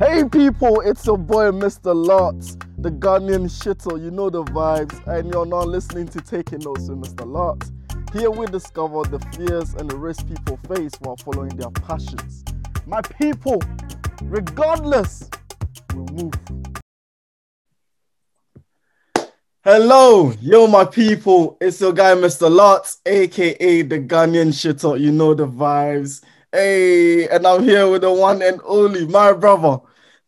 [0.00, 1.94] Hey people, it's your boy Mr.
[1.94, 4.02] Lots, the Ghanaian shitter.
[4.02, 7.30] You know the vibes, and you're now listening to Taking Notes with Mr.
[7.30, 7.70] Lots.
[8.14, 12.42] Here we discover the fears and the risks people face while following their passions.
[12.86, 13.60] My people,
[14.22, 15.28] regardless,
[15.94, 16.32] we move.
[19.62, 21.58] Hello, yo, my people.
[21.60, 22.50] It's your guy, Mr.
[22.50, 24.98] Lots, aka the Ghanaian shitter.
[24.98, 26.22] You know the vibes.
[26.52, 29.78] Hey, and I'm here with the one and only, my brother,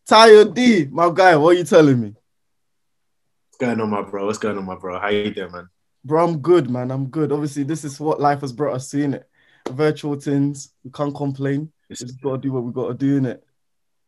[0.09, 0.87] Tayo D.
[0.91, 2.09] My guy, what are you telling me?
[2.09, 4.25] What's going on, my bro?
[4.25, 4.99] What's going on, my bro?
[4.99, 5.69] How you doing, man?
[6.03, 6.91] Bro, I'm good, man.
[6.91, 7.31] I'm good.
[7.31, 9.23] Obviously, this is what life has brought us to, innit?
[9.69, 10.73] Virtual things.
[10.83, 11.71] We can't complain.
[11.89, 13.39] We just gotta do what we gotta do, innit?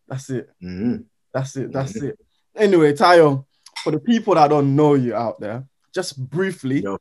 [0.07, 0.49] That's it.
[0.61, 1.05] Mhm.
[1.33, 1.71] That's it.
[1.71, 2.19] That's it.
[2.55, 3.45] Anyway, Tayo,
[3.83, 6.97] for the people that don't know you out there, just briefly, Yo.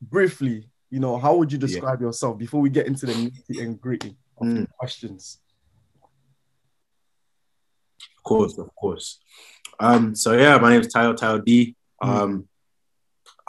[0.00, 3.80] briefly, you know, how would you describe yourself before we get into the nitty and
[3.80, 4.68] gritty of the Mm.
[4.78, 5.38] questions?
[8.24, 9.18] Of course, of course.
[9.80, 11.74] Um, so yeah, my name is Tayo Tayo D.
[12.00, 12.46] Um,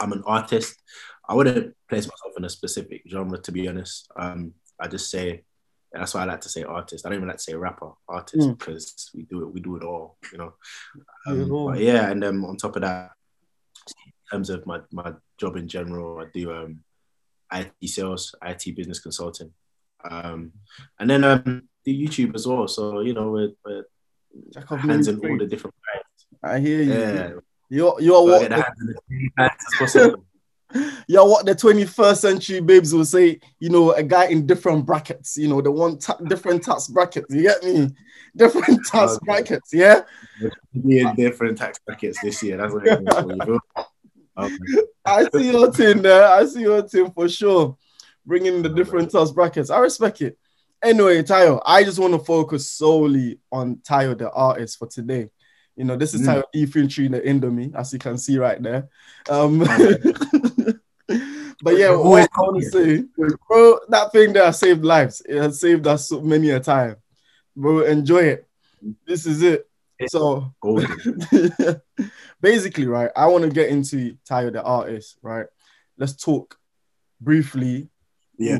[0.00, 0.82] I'm an artist.
[1.28, 4.10] I wouldn't place myself in a specific genre, to be honest.
[4.16, 5.44] Um, I just say
[5.92, 7.06] that's why I like to say artist.
[7.06, 8.58] I don't even like to say rapper, artist, Mm.
[8.58, 10.54] because we do it, we do it all, you know.
[11.28, 11.70] Um, all.
[11.70, 13.12] but yeah, and then on top of that,
[14.04, 16.80] in terms of my, my job in general, I do um
[17.52, 19.52] IT sales, IT business consulting.
[20.10, 20.50] Um,
[20.98, 22.66] and then um do YouTube as well.
[22.66, 23.84] So you know, we're, we're
[24.52, 25.74] Jack of hands in all the different
[26.42, 26.92] I hear you.
[26.92, 27.30] yeah,
[27.70, 30.24] You're you're what the hands in as many hands as possible.
[31.08, 35.36] you're what the 21st century babes will say, you know, a guy in different brackets,
[35.36, 37.32] you know, the one ta- different tax brackets.
[37.34, 37.88] You get me?
[38.36, 39.18] Different tax Okay.
[39.26, 40.00] brackets, yeah.
[40.84, 42.56] Be in different tax brackets this year.
[42.56, 43.32] That's what I'm for.
[43.32, 43.58] You feel?
[44.36, 44.58] Um,
[45.04, 46.26] I see your team there.
[46.28, 47.76] I see your team for sure.
[48.26, 49.70] Bringing the different tax brackets.
[49.70, 50.36] I respect it.
[50.84, 55.30] Anyway, Tayo, I just want to focus solely on Tayo, the artist, for today.
[55.76, 56.26] You know, this is Mm.
[56.26, 58.88] Tayo infantry in the Indomie, as you can see right there.
[59.30, 59.58] Um,
[61.62, 63.04] but yeah, what I want to say,
[63.48, 65.22] bro, that thing there saved lives.
[65.26, 66.96] It has saved us so many a time.
[67.56, 68.48] Bro, enjoy it.
[69.06, 69.66] This is it.
[70.08, 70.52] So
[72.40, 75.46] basically, right, I want to get into Tayo the artist, right?
[75.96, 76.58] Let's talk
[77.20, 77.88] briefly.
[78.36, 78.58] Yeah.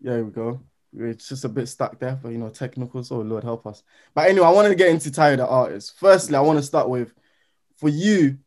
[0.00, 0.60] Yeah, here we go.
[0.96, 3.12] It's just a bit stuck there for you know technicals.
[3.12, 3.82] Oh Lord help us.
[4.14, 5.98] But anyway, I want to get into Tayo the artist.
[5.98, 7.14] Firstly, I want to start with
[7.76, 8.38] for you,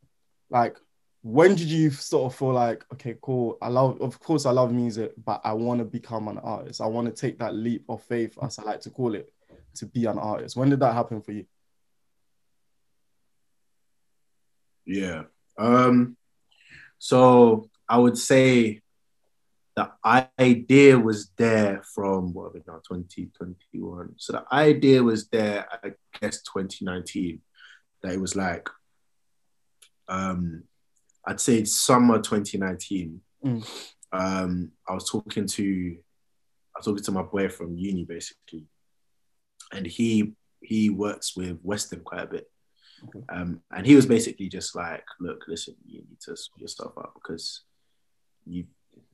[0.49, 0.77] like
[1.23, 3.57] when did you sort of feel like, okay, cool.
[3.61, 6.81] I love, of course, I love music, but I want to become an artist.
[6.81, 9.31] I want to take that leap of faith, as I like to call it,
[9.75, 10.57] to be an artist.
[10.57, 11.45] When did that happen for you?
[14.85, 15.23] Yeah.
[15.57, 16.17] Um,
[16.99, 18.81] so I would say
[19.75, 19.91] the
[20.39, 24.13] idea was there from what are we now 2021.
[24.17, 27.41] So the idea was there, I guess 2019,
[28.03, 28.69] that it was like
[30.07, 30.63] um
[31.25, 33.21] I'd say summer 2019.
[33.45, 33.87] Mm.
[34.11, 35.97] Um, I was talking to
[36.75, 38.67] I was talking to my boy from uni basically,
[39.71, 42.49] and he he works with Western quite a bit.
[43.03, 43.25] Okay.
[43.29, 46.93] Um, and he was basically just like, look, listen, you need to sort your stuff
[46.97, 47.61] out because
[48.45, 48.65] you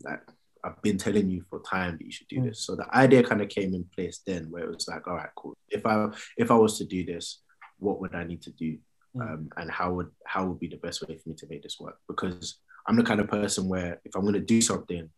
[0.04, 0.22] like
[0.64, 2.46] I've been telling you for time that you should do Mm.
[2.50, 2.62] this.
[2.66, 5.30] So the idea kind of came in place then where it was like, all right,
[5.36, 5.56] cool.
[5.70, 7.42] If I if I was to do this,
[7.78, 8.78] what would I need to do?
[9.16, 9.22] Mm.
[9.34, 11.80] Um, and how would how would be the best way for me to make this
[11.80, 11.98] work?
[12.08, 15.10] Because I'm the kind of person where if I'm gonna do something,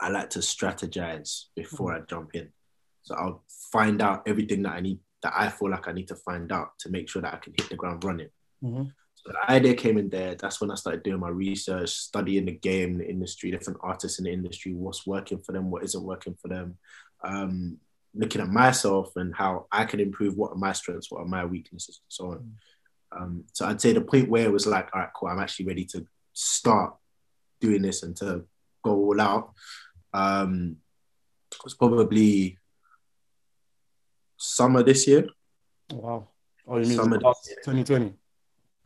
[0.00, 2.52] I like to strategize before I jump in.
[3.02, 6.16] So I'll find out everything that I need that I feel like I need to
[6.16, 8.28] find out to make sure that I can hit the ground running.
[8.62, 8.92] Mhm.
[9.24, 10.34] The idea came in there.
[10.34, 14.26] That's when I started doing my research, studying the game, the industry, different artists in
[14.26, 16.76] the industry, what's working for them, what isn't working for them.
[17.22, 17.78] Um,
[18.14, 20.36] looking at myself and how I can improve.
[20.36, 21.10] What are my strengths?
[21.10, 22.52] What are my weaknesses, and so on.
[23.12, 25.28] Um, so I'd say the point where it was like, all right, cool.
[25.28, 26.94] I'm actually ready to start
[27.60, 28.44] doing this and to
[28.82, 29.52] go all out.
[30.12, 30.76] Um,
[31.64, 32.58] was probably
[34.36, 35.26] summer this year.
[35.90, 36.28] Wow.
[36.66, 38.14] Oh, you mean Summer 2020?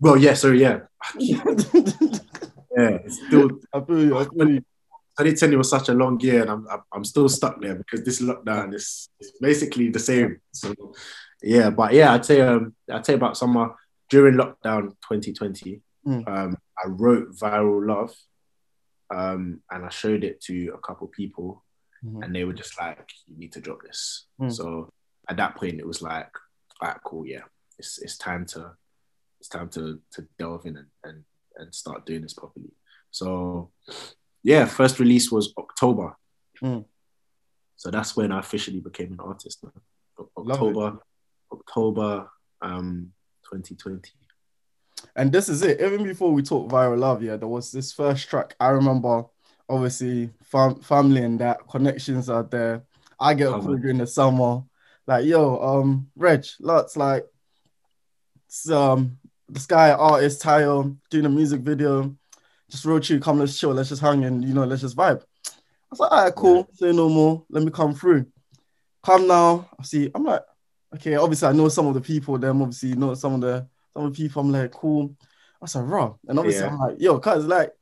[0.00, 0.80] Well, yeah, sorry, yeah,
[1.18, 2.98] yeah.
[3.04, 4.18] It's still I feel you.
[4.18, 4.60] I feel you.
[5.18, 8.74] 2020 was such a long year, and I'm I'm- still stuck there because this lockdown
[8.74, 10.40] is, is basically the same.
[10.52, 10.72] So
[11.42, 13.74] yeah, but yeah, I'd say um I'd say about summer
[14.10, 16.26] during lockdown 2020, Mm.
[16.28, 18.14] um, I wrote viral love,
[19.10, 21.64] um, and I showed it to a couple people,
[22.04, 22.24] Mhm.
[22.24, 24.50] and they were just like, "You need to drop this." Mm.
[24.52, 24.88] So
[25.28, 26.30] at that point, it was like,
[26.80, 27.42] "All right, cool, yeah,
[27.78, 28.76] it's it's time to
[29.40, 31.24] it's time to to delve in and and,
[31.56, 32.72] and start doing this properly."
[33.10, 33.70] So
[34.42, 36.16] yeah, first release was October.
[36.62, 36.84] Mm.
[37.76, 39.62] So that's when I officially became an artist.
[39.62, 39.72] man.
[40.18, 40.66] O- Love it.
[40.66, 40.98] October
[41.52, 42.30] October
[42.60, 43.12] um,
[43.44, 44.10] 2020.
[45.16, 45.80] And this is it.
[45.80, 48.54] Even before we talk viral love, yeah, there was this first track.
[48.58, 49.24] I remember,
[49.68, 52.82] obviously, fam- family and that connections are there.
[53.20, 54.62] I get a call during the summer,
[55.06, 57.26] like, yo, um, Reg, lots like,
[58.72, 59.18] um,
[59.48, 62.14] this guy artist Tayo doing a music video,
[62.70, 65.22] just wrote you, come, let's chill, let's just hang and you know, let's just vibe.
[65.46, 65.52] I
[65.90, 68.26] was like, all right, cool, say no more, let me come through.
[69.04, 70.42] Come now, I see, I'm like,
[70.94, 74.06] okay, obviously I know some of the people, them obviously know some of the some
[74.06, 74.42] of the people.
[74.42, 75.14] I'm like, cool.
[75.60, 76.14] I said, raw.
[76.28, 76.72] And obviously Yeah.
[76.72, 77.72] I'm like, yo, cuz like,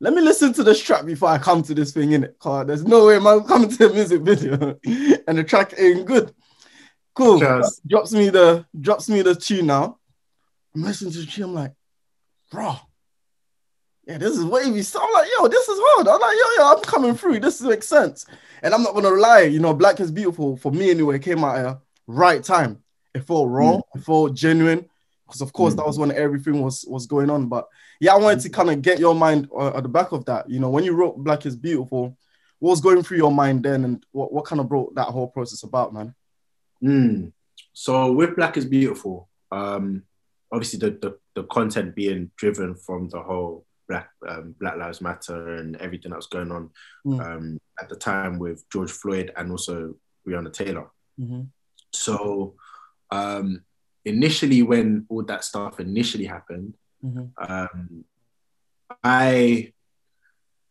[0.00, 2.36] let me listen to this track before I come to this thing in it.
[2.38, 4.52] Cause there's no way man coming to a music video
[5.26, 6.32] and the track ain't good.
[7.14, 7.38] Cool.
[7.86, 9.98] Drops me the drops me the tune now.
[10.74, 11.44] I'm listening to the tune.
[11.44, 11.72] I'm like,
[12.50, 12.74] bro.
[14.06, 14.82] Yeah, this is wavy.
[14.82, 16.08] So I'm like, yo, this is hard.
[16.08, 17.40] I'm like, yo, yo, I'm coming through.
[17.40, 18.26] This makes sense.
[18.62, 21.56] And I'm not gonna lie, you know, Black is Beautiful for me anyway came out
[21.56, 22.82] at a right time.
[23.14, 24.86] It felt raw, it felt genuine.
[25.26, 25.78] Because of course Mm.
[25.78, 27.48] that was when everything was was going on.
[27.48, 27.66] But
[27.98, 30.50] yeah, I wanted to kind of get your mind uh, at the back of that.
[30.50, 32.14] You know, when you wrote Black is Beautiful,
[32.58, 35.28] what was going through your mind then, and what, what kind of brought that whole
[35.28, 36.14] process about, man?
[36.82, 37.32] Mm.
[37.72, 40.02] So with Black is Beautiful, um,
[40.52, 45.54] obviously the, the the content being driven from the whole Black um, Black Lives Matter
[45.56, 46.70] and everything that was going on
[47.06, 47.20] Mm.
[47.20, 49.94] um, at the time with George Floyd and also
[50.26, 50.90] Breonna Taylor.
[51.20, 51.42] Mm-hmm.
[51.92, 52.54] So
[53.10, 53.62] um,
[54.06, 56.74] initially, when all that stuff initially happened,
[57.04, 57.52] Mm-hmm.
[57.52, 58.04] um,
[59.02, 59.72] I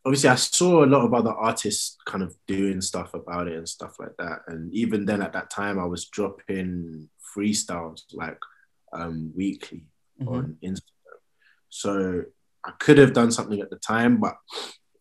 [0.06, 3.70] obviously I saw a lot of other artists kind of doing stuff about it and
[3.70, 4.42] stuff like that.
[4.48, 8.40] And even then, at that time, I was dropping freestyles like
[8.94, 9.86] um, weekly
[10.22, 10.28] Mm-hmm.
[10.34, 11.20] on Instagram.
[11.70, 12.24] So
[12.64, 14.36] I could have done something at the time, but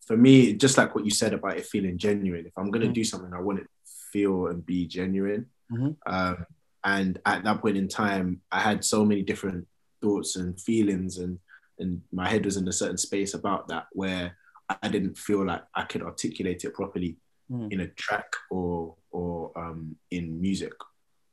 [0.07, 2.93] for me, just like what you said about it feeling genuine, if I'm gonna Mhm.
[2.95, 5.45] do something, I want it to feel and be genuine.
[5.71, 5.95] Mhm.
[6.07, 6.45] Um,
[6.83, 9.67] and at that point in time, I had so many different
[10.01, 11.39] thoughts and feelings, and
[11.79, 14.35] and my head was in a certain space about that where
[14.81, 17.17] I didn't feel like I could articulate it properly
[17.51, 17.71] Mhm.
[17.71, 20.73] in a track or or um, in music.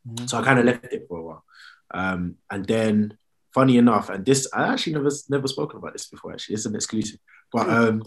[0.06, 0.28] Mhm.
[0.28, 1.44] So I kind of left it for a while.
[1.92, 3.18] Um, and then,
[3.52, 6.32] funny enough, and this I actually never never spoken about this before.
[6.32, 7.18] Actually, it's an exclusive.
[7.52, 8.02] But um,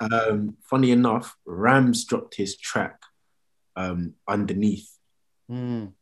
[0.00, 3.00] um, funny enough, Rams dropped his track
[3.76, 4.90] um, underneath.
[5.50, 5.92] Mm.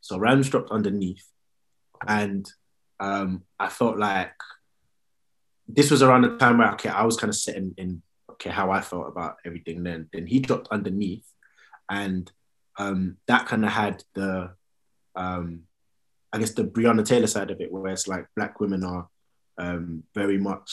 [0.00, 1.24] So Rams dropped underneath,
[2.06, 2.50] and
[2.98, 4.34] um, I felt like
[5.68, 8.02] this was around the time where okay, I was kind of sitting in
[8.32, 9.84] okay how I felt about everything.
[9.84, 11.26] Then then he dropped underneath,
[11.88, 12.30] and
[12.78, 14.50] um, that kind of had the
[15.14, 15.62] um,
[16.32, 19.08] I guess the Breonna Taylor side of it, where it's like black women are
[19.58, 20.70] um, very much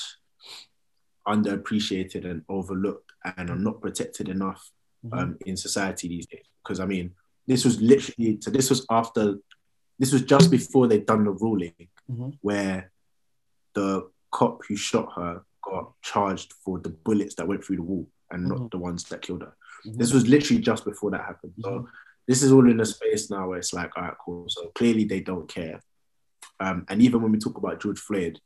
[1.28, 4.72] underappreciated and overlooked and are not protected enough
[5.12, 6.46] um, in society these days.
[6.64, 7.12] Because I mean,
[7.48, 8.52] this was literally so.
[8.52, 9.36] This was after.
[9.98, 11.74] This was just before they'd done the ruling,
[12.10, 12.38] Mhm.
[12.42, 12.92] where
[13.74, 18.08] the cop who shot her got charged for the bullets that went through the wall
[18.32, 18.72] and not Mhm.
[18.72, 19.54] the ones that killed her.
[19.86, 19.98] Mhm.
[19.98, 21.54] This was literally just before that happened.
[21.60, 21.88] So
[22.30, 24.46] this is all in a space now where it's like, all right, cool.
[24.48, 25.82] So clearly they don't care.
[26.60, 28.40] Um, and even when we talk about George Floyd,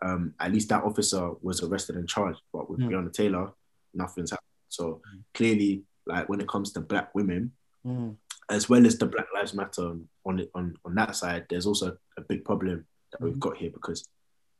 [0.00, 2.40] um, at least that officer was arrested and charged.
[2.54, 2.88] But with Mm.
[2.88, 3.52] Breonna Taylor,
[3.92, 4.46] nothing's happened.
[4.70, 5.02] So
[5.34, 7.52] clearly, like when it comes to black women,
[7.86, 8.16] Mm.
[8.48, 9.88] as well as the Black Lives Matter
[10.24, 13.40] on it on, on that side, there's also a big problem that we've Mhm.
[13.40, 14.08] got here because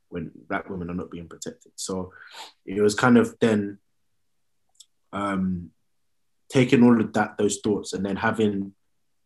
[0.09, 1.71] when black women are not being protected.
[1.75, 2.13] So
[2.65, 3.79] it was kind of then
[5.11, 5.71] um,
[6.49, 8.73] taking all of that, those thoughts, and then having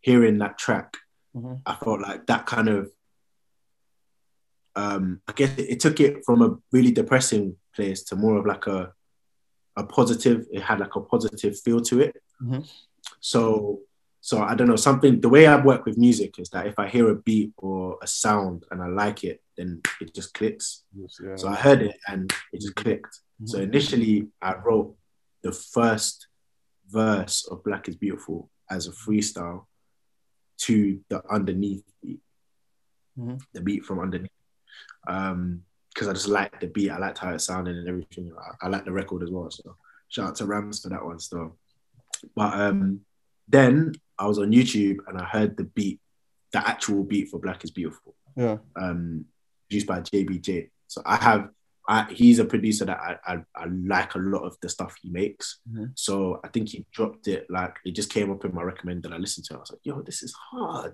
[0.01, 0.98] hearing that track,
[1.36, 1.62] Mhm.
[1.65, 2.92] I felt like that kind of
[4.75, 8.46] um, I guess it, it took it from a really depressing place to more of
[8.46, 8.94] like a
[9.75, 10.46] a positive.
[10.51, 12.15] It had like a positive feel to it.
[12.42, 12.68] Mhm.
[13.20, 13.82] So
[14.22, 15.20] so I don't know something.
[15.20, 18.08] The way I work with music is that if I hear a beat or a
[18.08, 20.84] sound and I like it, then it just clicks.
[20.96, 21.36] Yes, yeah.
[21.36, 23.20] So I heard it and it just clicked.
[23.46, 23.63] So Mhm.
[23.63, 24.96] initially, I wrote
[25.42, 26.27] the first
[26.94, 29.66] verse of Black is Beautiful as a freestyle
[30.60, 32.22] to the underneath beat,
[33.18, 33.42] Mhm.
[33.54, 34.30] the beat from underneath.
[35.08, 38.32] Um, because I just liked the beat, I liked how it sounded and everything.
[38.36, 39.52] I, I liked the record as well.
[39.52, 39.76] So
[40.08, 41.58] shout out to Rams for that one still.
[42.36, 43.02] But um,
[43.48, 46.00] then I was on YouTube and I heard the beat,
[46.52, 48.58] the actual beat for Black is Beautiful yeah.
[48.76, 49.26] um,
[49.70, 50.72] produced by JBJ.
[50.88, 51.50] So I have,
[51.88, 55.10] I, he's a producer that I, I, I like a lot of the stuff he
[55.10, 55.60] makes.
[55.70, 55.92] Mhm.
[55.96, 59.12] So I think he dropped it like it just came up in my recommend that
[59.13, 59.54] I listened to.
[59.54, 59.58] it.
[59.58, 60.94] I was like, yo, this is hard,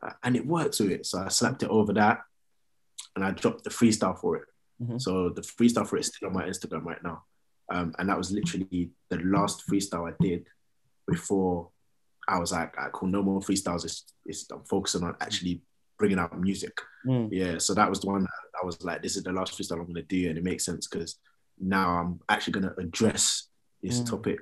[0.00, 1.06] Uh, and it works with it.
[1.06, 2.20] So I slapped it over that,
[3.16, 4.44] and I dropped the freestyle for it.
[4.80, 5.00] Mhm.
[5.00, 7.24] So the freestyle for it is still on my Instagram right now,
[7.68, 10.46] um, and that was literally the last freestyle I did
[11.06, 11.70] before
[12.28, 13.84] I was like, "Alright, cool, no more freestyles.
[13.84, 15.62] It's, it's I'm focusing on actually
[15.98, 16.76] bringing out music.
[17.06, 17.28] Mm.
[17.30, 18.26] Yeah, so that was the one
[18.60, 20.86] I was like, this is the last freestyle I'm gonna do, and it makes sense
[20.86, 21.16] because
[21.60, 23.48] now I'm actually gonna address
[23.82, 24.10] this Mm.
[24.10, 24.40] topic,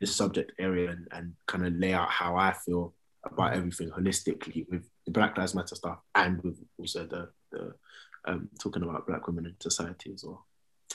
[0.00, 2.94] this subject area, and, and kind of lay out how I feel
[3.24, 7.74] about everything holistically with the Black Lives Matter stuff and with also the the
[8.26, 10.46] um, talking about Black women in society as well.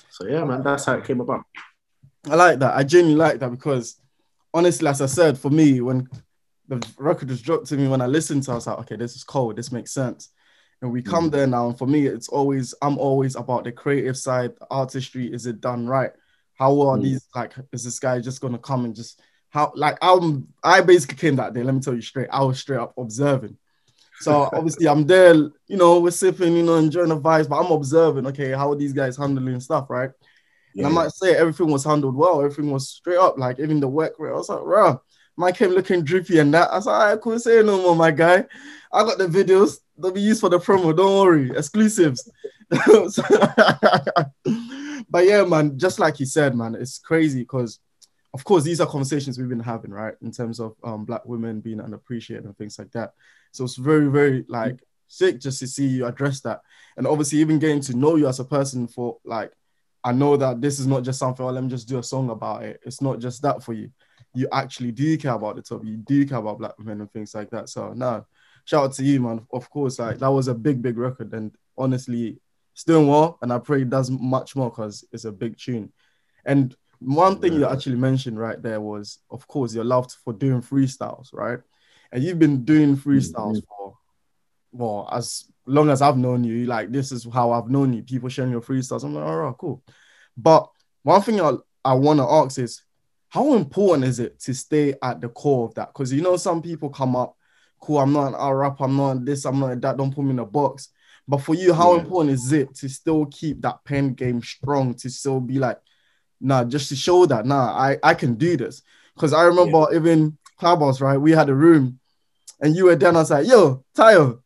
[0.09, 1.43] So yeah, man, that's how it came about.
[2.29, 2.75] I like that.
[2.75, 3.99] I genuinely like that because
[4.53, 6.07] honestly, as I said, for me, when
[6.67, 8.95] the record was dropped to me, when I listened to it, I was like, okay,
[8.95, 9.55] this is cold.
[9.55, 10.29] This makes sense.
[10.81, 11.31] And we come Mm.
[11.31, 11.67] there now.
[11.67, 15.31] And for me, it's always, I'm always about the creative side, the artistry.
[15.33, 16.11] Is it done right?
[16.55, 17.03] How are Mm.
[17.03, 20.81] these, like, is this guy just going to come and just, how, like, I'm, I
[20.81, 21.63] basically came that day.
[21.63, 22.29] Let me tell you straight.
[22.31, 23.57] I was straight up observing.
[24.19, 27.71] So obviously I'm there, you know, we're sipping, you know, enjoying the vibes, but I'm
[27.71, 30.11] observing, okay, how are these guys handling stuff, right?
[30.75, 33.87] And I might say everything was handled well, everything was straight up, like even the
[33.87, 34.31] work rate.
[34.31, 35.01] I was like, bro,
[35.37, 36.71] man came looking drippy and that.
[36.71, 38.45] I all right, cool, say no more, my guy.
[38.91, 42.29] I got the videos, they'll be used for the promo, don't worry, exclusives.
[45.13, 47.79] But yeah, man, just like you said, man, it's crazy because
[48.33, 50.15] of course these are conversations we've been having, right?
[50.23, 53.13] In terms of um black women being unappreciated and things like that.
[53.51, 56.61] So it's very, very like sick just to see you address that.
[56.97, 59.53] And obviously even getting to know you as a person for like
[60.03, 62.31] I know that this is not just something, oh, let me just do a song
[62.31, 62.79] about it.
[62.83, 63.91] It's not just that for you.
[64.33, 65.87] You actually do care about the topic.
[65.87, 67.69] You do care about black women and things like that.
[67.69, 68.25] So no,
[68.65, 69.45] shout out to you, man.
[69.51, 71.33] Of course, like that was a big, big record.
[71.33, 72.39] And honestly,
[72.73, 73.37] it's doing well.
[73.41, 75.91] And I pray it does much more because it's a big tune.
[76.45, 80.61] And one thing you actually mentioned right there was, of course, your love for doing
[80.61, 81.59] freestyles, right?
[82.11, 83.67] And you've been doing freestyles mm-hmm.
[83.67, 83.97] for
[84.73, 88.01] well, as long as I've known you, like this is how I've known you.
[88.01, 89.03] People sharing your freestyles.
[89.03, 89.83] I'm like, all right, cool.
[90.35, 90.67] But
[91.03, 91.53] one thing I,
[91.85, 92.81] I want to ask is,
[93.33, 95.87] how important is it to stay at the core of that?
[95.87, 97.35] Because you know, some people come up,
[97.79, 100.29] cool, I'm not an R rap, I'm not this, I'm not that, don't put me
[100.29, 100.89] in a box.
[101.27, 102.01] But for you, how Yeah.
[102.01, 105.79] important is it to still keep that pen game strong, to still be like,
[106.39, 108.83] nah, just to show that, nah, I, I can do this.
[109.15, 111.17] Because I remember even Clubhouse, right?
[111.17, 111.99] We had a room
[112.61, 114.41] and you were there, and I was like, yo, Tayo,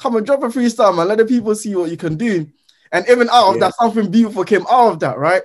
[0.00, 1.06] come and drop a freestyle, man.
[1.06, 2.48] Let the people see what you can do.
[2.90, 3.66] And even out of Yeah.
[3.68, 5.42] that, something beautiful came out of that, right?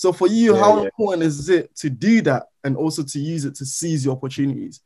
[0.00, 0.84] So for you, Yeah, how yeah.
[0.84, 4.80] important is it to do that and also to use it to seize your opportunities?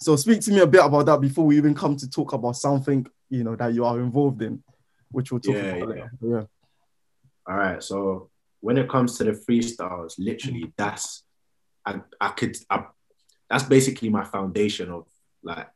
[0.00, 2.56] So speak to me a bit about that before we even come to talk about
[2.56, 4.62] something you know that you are involved in,
[5.10, 5.84] which we'll talk Yeah, about yeah.
[5.94, 6.10] later.
[6.22, 6.44] Yeah.
[7.46, 7.82] All right.
[7.82, 8.30] So
[8.60, 11.24] when it comes to the freestyles, literally that's
[11.84, 12.84] I I could I,
[13.50, 15.04] that's basically my foundation of
[15.42, 15.68] like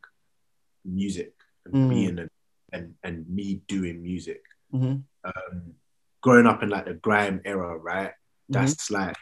[0.83, 1.35] music
[1.67, 1.91] and Mm.
[1.91, 2.31] being and,
[2.73, 4.43] and and me doing music.
[4.73, 5.03] Mhm.
[5.25, 5.75] Um,
[6.23, 8.13] growing up in like the grime era, right?
[8.49, 9.17] That's like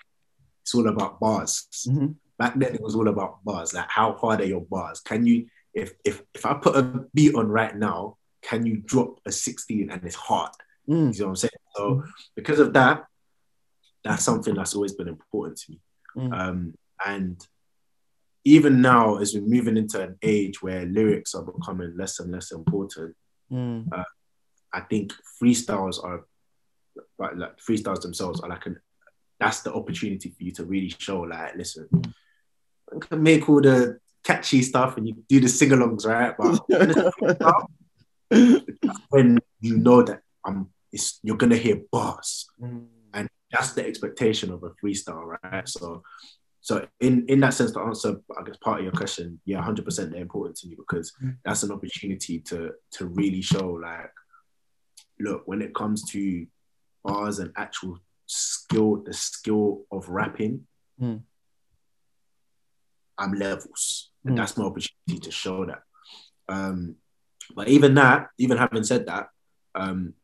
[0.62, 1.68] it's all about bars.
[1.88, 2.16] Mhm.
[2.38, 3.72] Back then it was all about bars.
[3.74, 5.00] Like how hard are your bars?
[5.00, 6.82] Can you if if if I put a
[7.14, 10.52] beat on right now, can you drop a 16 and it's hard?
[10.88, 11.14] Mm.
[11.14, 11.50] You know what I'm saying?
[11.76, 12.04] So
[12.34, 13.04] because of that,
[14.04, 15.80] that's something that's always been important to me.
[16.16, 16.32] Mm.
[16.32, 17.46] Um, and
[18.44, 22.52] even now, as we're moving into an age where lyrics are becoming less and less
[22.52, 23.16] important,
[23.52, 24.04] Mm.
[24.72, 26.26] I think freestyles are
[27.18, 28.78] like, like freestyles themselves are like an
[29.40, 31.88] that's the opportunity for you to really show like listen
[32.94, 36.90] I can make all the catchy stuff and you do the sing-alongs right but when
[36.90, 37.66] it's freestyle,
[39.10, 42.86] when you know that um it's you're gonna hear bars Mm.
[43.14, 45.68] and that's the expectation of a freestyle, right?
[45.68, 46.02] So,
[46.60, 49.84] so in in that sense, to answer, I guess part of your question, yeah, hundred
[49.84, 51.36] percent, they're important to me because Mm.
[51.44, 54.10] that's an opportunity to to really show, like,
[55.20, 56.46] look, when it comes to
[57.04, 60.66] bars and actual skill, the skill of rapping,
[61.00, 61.22] Mm.
[63.18, 64.30] I'm levels, Mm.
[64.30, 65.82] and that's my opportunity to show that.
[66.48, 66.96] Um,
[67.54, 69.28] but even that, even having said that,
[69.74, 70.14] um,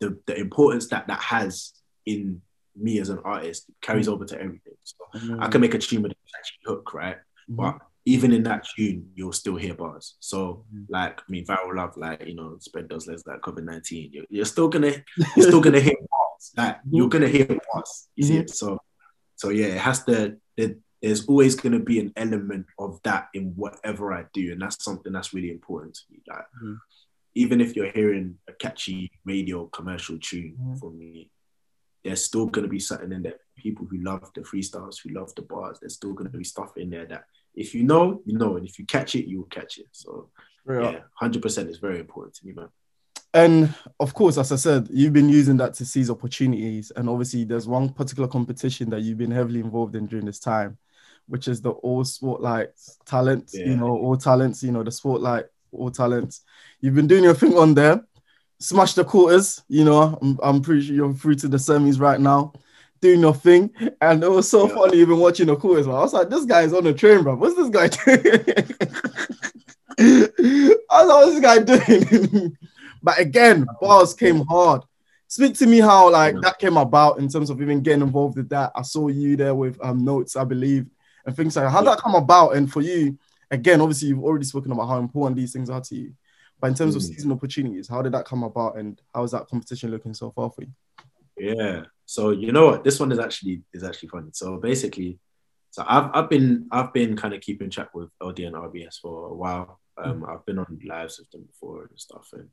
[0.00, 1.72] the the importance that that has
[2.04, 2.42] in
[2.74, 4.74] me as an artist carries over to everything.
[4.84, 4.96] So
[5.40, 7.16] I can make a tune with a catchy hook, right?
[7.48, 7.56] Mhm.
[7.56, 10.16] But even in that tune, you'll still hear bars.
[10.20, 10.86] So, Mhm.
[10.90, 14.12] like, I mean, viral love, like you know, spread those legs like COVID nineteen.
[14.12, 14.92] You're, you're still gonna,
[15.36, 15.94] you're still gonna hear
[16.36, 16.52] bars.
[16.56, 18.08] Like you're gonna hear bars.
[18.14, 18.50] You see it?
[18.50, 18.78] So,
[19.36, 20.36] so yeah, it has to.
[20.56, 24.82] There, there's always gonna be an element of that in whatever I do, and that's
[24.82, 26.22] something that's really important to me.
[26.26, 26.78] Like, Mhm.
[27.34, 30.78] even if you're hearing a catchy radio commercial tune Mhm.
[30.80, 31.30] from me,
[32.02, 33.38] there's still gonna be something in there.
[33.56, 36.90] People who love the freestyles, who love the bars, there's still gonna be stuff in
[36.90, 37.24] there that
[37.54, 39.86] if you know, you know, and if you catch it, you will catch it.
[39.92, 40.30] So
[40.66, 42.68] yeah, hundred percent is very important to me, man.
[43.36, 46.90] And of course, as I said, you've been using that to seize opportunities.
[46.96, 50.78] And obviously, there's one particular competition that you've been heavily involved in during this time,
[51.28, 52.70] which is the All Spotlight
[53.04, 53.50] Talent.
[53.52, 53.66] Yeah.
[53.66, 54.62] You know, All Talents.
[54.62, 56.40] You know, the Spotlight All Talents.
[56.80, 58.02] You've been doing your thing on there.
[58.58, 59.62] Smash the quarters.
[59.68, 62.54] You know, I'm, I'm pretty sure you're through to the semis right now,
[63.02, 63.70] doing your thing.
[64.00, 64.74] And it was so Yeah.
[64.76, 65.86] funny even watching the quarters.
[65.88, 67.34] I was like, this guy is on the train, bro.
[67.36, 68.66] What's this guy doing?
[70.90, 72.56] I was like, what's this guy doing?
[73.06, 74.82] but again, bars came hard.
[75.28, 78.48] Speak to me how like that came about in terms of even getting involved with
[78.48, 78.72] that.
[78.74, 80.86] I saw you there with um notes, I believe,
[81.24, 81.70] and things like that.
[81.70, 82.56] How did that come about?
[82.56, 83.16] And for you,
[83.50, 86.12] again, obviously you've already spoken about how important these things are to you.
[86.60, 87.06] But in terms of Mm.
[87.06, 90.50] season opportunities, how did that come about and how is that competition looking so far
[90.50, 90.72] for you?
[91.38, 91.84] Yeah.
[92.06, 92.84] So you know what?
[92.84, 94.30] This one is actually is actually funny.
[94.32, 95.18] So basically,
[95.70, 99.34] so I've I've been I've been kind of keeping track with LDN RBS for a
[99.34, 99.80] while.
[99.98, 102.48] Um, I've been on lives with them before and stuff, and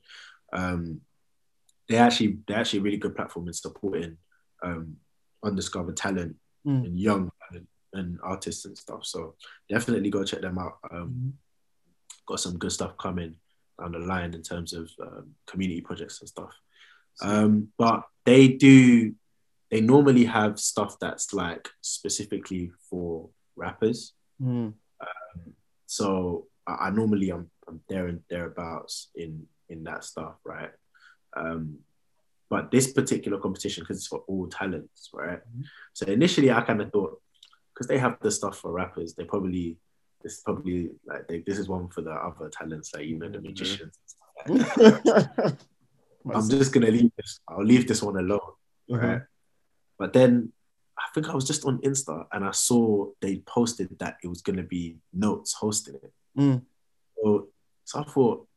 [0.54, 1.02] um,
[1.90, 4.18] they actually they're actually a really good platform in supporting
[4.64, 4.96] um
[5.44, 6.86] undiscovered talent Mm.
[6.86, 9.04] and young talent and artists and stuff.
[9.04, 9.36] So
[9.68, 10.78] definitely go check them out.
[10.90, 11.34] Um,
[12.26, 13.36] got some good stuff coming
[13.78, 16.54] down the line in terms of um, community projects and stuff.
[17.22, 19.14] Um, but they do,
[19.72, 24.14] they normally have stuff that's like specifically for rappers.
[24.42, 24.76] Mm.
[25.86, 30.72] So I, I normally I'm, I'm there and thereabouts in in that stuff, right?
[31.36, 31.80] Um,
[32.50, 35.40] but this particular competition, because it's for all talents, right?
[35.94, 37.20] So initially, I kind of thought,
[37.74, 39.78] because they have the stuff for rappers, they probably
[40.22, 43.30] this is probably like they, this is one for the other talents, like you know
[43.30, 43.98] the magicians.
[44.06, 45.56] stuff like.
[46.34, 47.42] I'm just gonna leave this.
[47.50, 48.40] I'll leave this one alone,
[48.90, 49.22] right?
[50.00, 50.54] But then
[50.98, 54.42] I think I was just on Insta and I saw they posted that it was
[54.42, 56.14] gonna be Notes hosting it.
[56.38, 56.62] Mm.
[57.18, 57.48] So,
[57.84, 58.48] so I thought,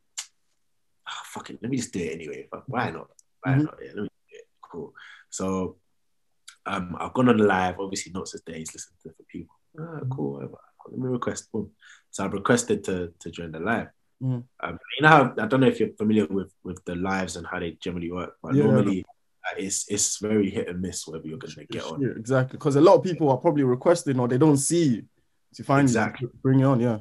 [1.08, 2.48] ah, fuck it, let me just do it anyway.
[2.66, 3.08] Why not?
[3.42, 3.64] Why Mhm.
[3.64, 3.78] not?
[3.82, 4.46] Yeah, let me do it.
[4.60, 4.92] Cool.
[5.30, 5.76] So
[6.66, 7.78] um, I've gone on the live.
[7.78, 9.54] Obviously, not is days, listen to for people.
[9.78, 10.34] Ah, cool.
[10.34, 10.58] whatever.
[10.88, 11.50] Let me request.
[11.52, 11.70] Boom.
[12.10, 13.88] So I've requested to to join the live.
[14.22, 14.44] Mhm.
[14.60, 17.46] Um, you know how I don't know if you're familiar with with the lives and
[17.46, 18.64] how they generally work, but Yeah.
[18.64, 19.04] normally
[19.44, 22.00] uh, it's it's very hit and miss whether you're gonna get on.
[22.00, 22.56] Yeah, exactly.
[22.56, 25.08] Because a lot of people are probably requesting or they don't see you
[25.54, 26.26] to find Exactly.
[26.26, 26.80] you, to bring you on.
[26.80, 27.00] Yeah.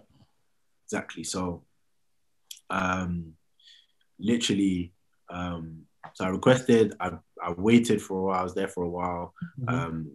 [0.86, 1.64] exactly so
[2.70, 3.34] um
[4.20, 4.94] literally
[5.30, 5.82] um
[6.14, 7.12] so i requested i
[7.44, 9.70] i waited for a while i was there for a while Mhm.
[9.74, 10.12] um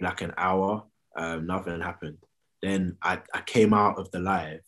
[0.00, 0.84] like an hour
[1.16, 2.18] um nothing happened
[2.62, 4.60] then i i came out of the live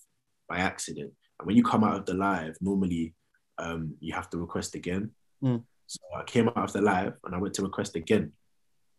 [0.49, 3.15] by accident and when you come out of the live normally
[3.59, 5.11] um you have to request again
[5.43, 5.63] Mm.
[5.87, 8.33] so i came out of the live and i went to request again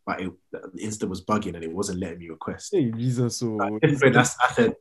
[0.05, 3.37] but it, the insta was bugging and it wasn't letting me request Hey, Jesus.
[3.37, 3.57] So,
[4.13, 4.75] that's- I said,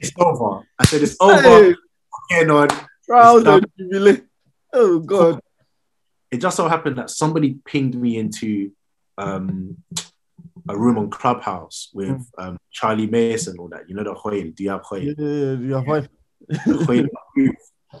[0.00, 0.62] it's over.
[0.78, 1.40] I said, it's over.
[1.42, 1.74] Hey,
[2.28, 2.68] Getting on.
[3.10, 4.20] Proud and jubilee.
[4.72, 5.40] Oh, God.
[6.30, 8.70] It just so happened that somebody pinged me into
[9.18, 9.78] um,
[10.68, 13.88] a room on Clubhouse with um, Charlie Mason, all that.
[13.88, 14.52] You know the Hoyle.
[14.54, 15.02] Do you have Hoyle?
[15.02, 16.08] Yeah, yeah, yeah, you have wife.
[16.48, 17.08] The Hoyle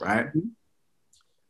[0.00, 0.26] right?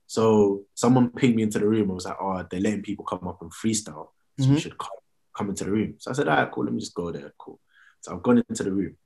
[0.06, 1.90] So someone pinged me into the room.
[1.90, 4.08] I was like, oh, they're letting people come up and freestyle.
[4.38, 4.54] So Mhm.
[4.54, 4.88] we should come,
[5.36, 5.96] come into the room.
[5.98, 6.64] So I said, all right, cool.
[6.64, 7.32] Let me just go there.
[7.38, 7.60] Cool.
[8.00, 8.96] So I've gone into the room.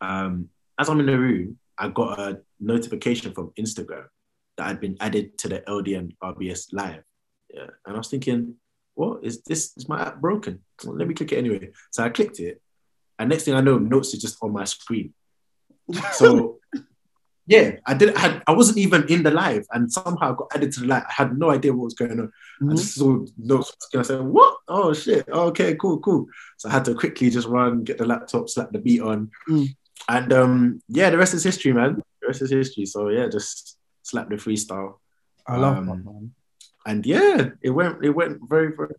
[0.00, 0.48] Um,
[0.78, 4.06] as I'm in the room, I got a notification from Instagram
[4.56, 7.02] that I'd been added to the LDN RBS live.
[7.52, 7.66] Yeah.
[7.86, 8.54] And I was thinking,
[8.94, 9.76] what is this?
[9.76, 10.60] Is my app broken?
[10.84, 11.70] Well, let me click it anyway.
[11.90, 12.60] So I clicked it.
[13.18, 15.12] And next thing I know, notes is just on my screen.
[16.12, 16.58] So
[17.46, 20.72] yeah, I didn't had I wasn't even in the live and somehow I got added
[20.72, 21.02] to the live.
[21.06, 22.32] I had no idea what was going on.
[22.62, 22.76] I Mhm.
[22.76, 24.56] just saw notes and I said, What?
[24.66, 25.28] Oh shit.
[25.28, 26.26] Okay, cool, cool.
[26.56, 29.30] So I had to quickly just run, get the laptop, slap the beat on.
[29.50, 29.76] Mm.
[30.08, 32.02] And um, yeah, the rest is history, man.
[32.20, 32.86] The rest is history.
[32.86, 34.98] So yeah, just slap the freestyle.
[35.46, 36.34] I love Um, that, man.
[36.86, 38.90] And yeah, it went it went very, very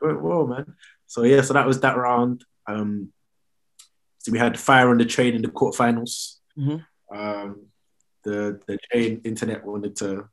[0.00, 0.74] it went well, man.
[1.06, 2.44] So yeah, so that was that round.
[2.68, 3.12] Um
[4.18, 6.36] so we had fire on the train in the quarterfinals.
[6.56, 6.84] Mhm.
[7.14, 7.66] Um
[8.24, 10.28] the the train internet wanted to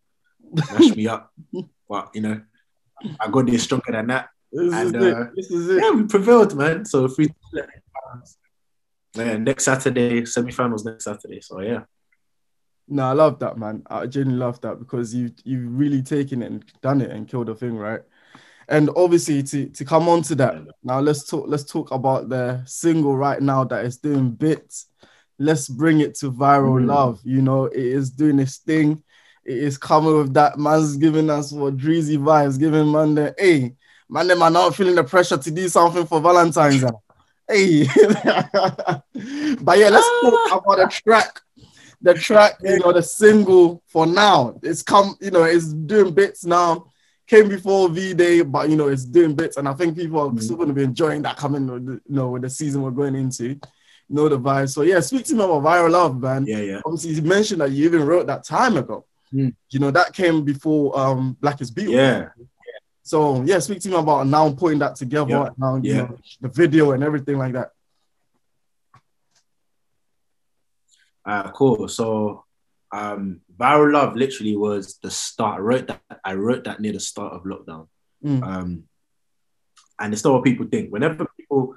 [0.72, 1.32] mash me up.
[1.90, 2.42] But you know,
[3.20, 4.30] I got there stronger than that.
[4.52, 5.14] This is and, it.
[5.14, 5.82] uh, This is it.
[5.84, 6.86] Yeah, we prevailed, man.
[6.86, 7.30] So free
[9.16, 11.42] yeah, next Saturday, semi-finals next Saturday.
[11.42, 11.84] So yeah.
[12.88, 13.82] No, I love that, man.
[13.90, 17.48] I genuinely love that because you you've really taken it and done it and killed
[17.48, 18.02] the thing, right?
[18.68, 22.62] And obviously to to come on to that, now let's talk let's talk about the
[22.66, 24.88] single right now that is doing bits.
[25.40, 26.88] Let's bring it to viral Mm.
[26.88, 27.22] love.
[27.24, 29.04] You know, it is doing its thing.
[29.44, 33.76] It is coming with that man's giving us what Dreezy vibes, giving man the hey,
[34.10, 36.82] man, them are not feeling the pressure to do something for Valentine's.
[36.82, 36.90] Day.
[37.48, 37.86] Hey,
[39.62, 41.42] but yeah, let's talk about the track
[42.02, 44.60] the track, you know, the single for now.
[44.62, 46.92] It's come, you know, it's doing bits now.
[47.26, 50.30] Came before V Day, but you know, it's doing bits, and I think people are
[50.30, 50.42] Mhm.
[50.42, 52.92] still going to be enjoying that coming, with the, you know, with the season we're
[52.92, 53.60] going into.
[54.08, 54.70] know the vibe.
[54.70, 56.46] So yeah, speak to me about viral love, man.
[56.46, 56.82] Yeah, yeah.
[56.86, 59.06] Obviously, you mentioned that you even wrote that time ago.
[59.32, 59.50] Hmm.
[59.72, 62.00] You know that came before um Black is Beautiful.
[62.00, 62.30] Yeah.
[63.06, 65.50] So yeah, speak to me about now putting that together, Yeah.
[65.58, 67.70] now you know the video and everything like that.
[71.24, 71.88] Uh, cool.
[71.88, 72.46] So,
[72.92, 75.58] um, viral love literally was the start.
[75.58, 76.02] I wrote that.
[76.24, 77.88] I wrote that near the start of lockdown.
[78.24, 78.44] Mm.
[78.44, 78.84] Um,
[80.00, 80.92] and it's not what people think.
[80.92, 81.76] Whenever people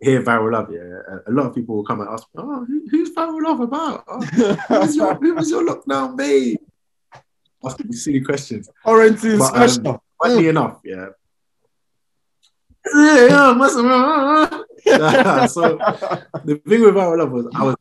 [0.00, 0.80] hear viral love, yeah,
[1.26, 4.04] a, a lot of people will come and ask, "Oh, who, who's viral love about?
[4.08, 6.58] Oh, who was your who was your lockdown babe?"
[7.64, 8.68] Asking silly questions.
[8.84, 10.02] Quarantine But, um, special.
[10.22, 11.08] Funny enough, yeah.
[12.94, 13.74] Yeah, must-
[15.52, 15.76] so
[16.44, 17.76] the thing with our love was I was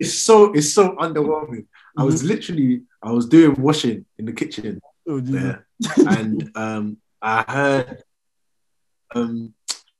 [0.00, 1.66] it's so it's so underwhelming.
[1.96, 4.80] I was literally I was doing washing in the kitchen.
[5.06, 5.66] Oh, there,
[6.08, 8.02] and um, I heard
[9.14, 9.54] um,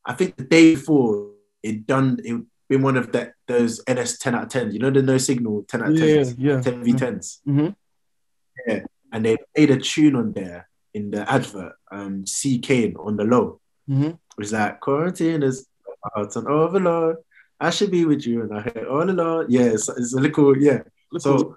[0.05, 1.31] I think the day before
[1.63, 4.73] it done it been one of that those NS ten out of ten.
[4.73, 6.61] You know the no signal ten out of yeah, ten, yeah.
[6.61, 7.77] ten v tens, Mhm.
[9.13, 11.75] and they played a tune on there in the advert.
[11.91, 13.61] Um, C Kane on the low.
[13.89, 14.15] Mhm.
[14.15, 15.67] It was like quarantine is
[16.17, 17.17] out an overload.
[17.61, 19.47] I should be with you, and I heard all along.
[19.49, 20.83] Yeah, it's, it's a little yeah.
[21.13, 21.57] Look So-.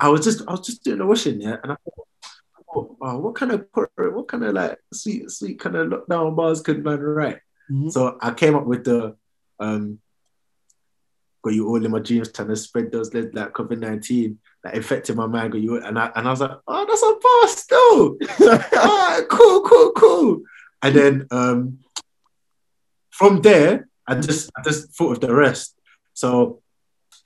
[0.00, 2.06] I was just I was just doing the washing, yeah, and I thought,
[2.74, 6.60] oh, oh, what kind of what kind of like sweet sweet kind of lockdown bars
[6.62, 7.40] could man write?
[7.70, 7.90] Mhm.
[7.92, 9.16] So I came up with the
[9.60, 9.98] um
[11.42, 15.16] got you all in my dreams trying to spread those like COVID nineteen that infected
[15.16, 15.54] my mind.
[15.54, 18.58] And I and I was like, oh, that's a bar still.
[18.76, 20.40] Right, cool, cool, cool.
[20.82, 21.78] And then um
[23.10, 25.74] from there, I just I just thought of the rest.
[26.14, 26.60] So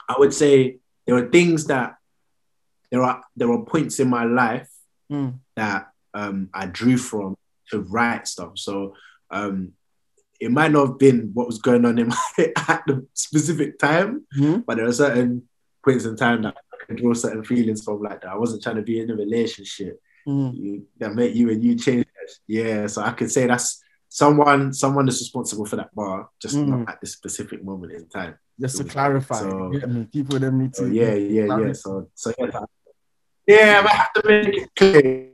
[0.09, 1.97] I would say there were things that
[2.91, 4.69] there are there were points in my life
[5.11, 5.41] Mm.
[5.57, 7.37] that um, I drew from
[7.71, 8.53] to write stuff.
[8.57, 8.95] So
[9.31, 9.73] um,
[10.41, 12.17] it might not have been what was going on in my
[12.69, 14.65] at the specific time, Mhm.
[14.65, 15.49] but there are certain
[15.85, 18.31] points in time that Can draw certain feelings from like that.
[18.31, 20.55] I wasn't trying to be in a relationship Mm.
[20.57, 22.07] you, that make you and you change.
[22.47, 26.67] Yeah, so I could say that's someone someone is responsible for that bar, just Mm.
[26.69, 28.37] not at this specific moment in time.
[28.61, 30.05] Just to clarify, So- me?
[30.13, 30.95] people them need So to.
[30.95, 31.73] yeah, yeah, yeah.
[31.73, 32.61] So so yeah,
[33.49, 35.31] yeah, I have to make it clear,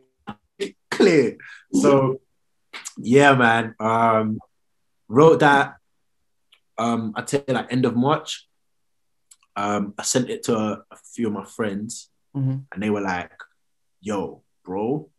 [0.91, 1.37] clear.
[1.73, 2.21] So
[2.97, 3.75] yeah, man.
[3.79, 4.39] Um,
[5.09, 5.77] wrote that.
[6.79, 8.48] Um, I tell you, like end of March.
[9.59, 12.57] Um, I sent it to a, a few of my friends, Mhm.
[12.73, 13.33] and they were like,
[14.01, 15.11] "Yo, bro,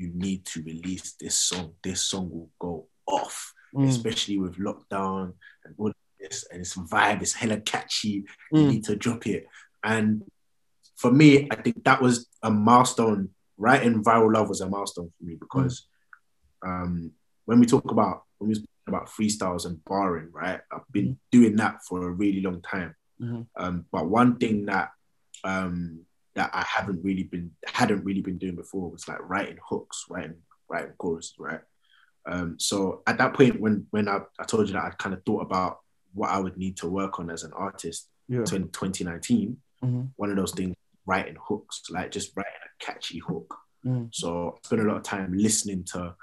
[0.00, 1.74] you need to release this song.
[1.82, 3.86] This song will go off." Mm.
[3.86, 8.24] especially with lockdown and all this, and it's vibe, it's hella catchy.
[8.50, 8.68] You Mm.
[8.70, 9.46] need to drop it.
[9.84, 10.22] And
[10.96, 13.22] for me, I think that was a milestone.
[13.58, 15.86] Writing viral love was a milestone for me because
[16.62, 17.12] um,
[17.44, 20.60] when we talk about when we talk about freestyles and barring, right?
[20.72, 22.94] I've been doing that for a really long time.
[23.20, 23.46] Mhm.
[23.56, 24.92] Um, but one thing that
[25.44, 26.00] um,
[26.34, 30.36] that I haven't really been hadn't really been doing before was like writing hooks, writing
[30.68, 31.60] writing choruses, right?
[32.26, 35.24] Um, so at that point, when when I, I told you that I kind of
[35.24, 35.80] thought about
[36.14, 38.40] what I would need to work on as an artist Yeah.
[38.40, 40.10] in 2019, Mhm.
[40.16, 40.74] one of those things,
[41.06, 43.54] writing hooks, like just writing a catchy hook.
[43.84, 44.08] Mm.
[44.12, 46.14] So I spent a lot of time listening to